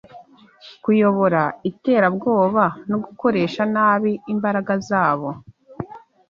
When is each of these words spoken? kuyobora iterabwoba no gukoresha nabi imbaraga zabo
kuyobora 0.83 1.41
iterabwoba 1.69 2.65
no 2.89 2.97
gukoresha 3.05 3.61
nabi 3.73 4.11
imbaraga 4.33 4.73
zabo 4.87 5.29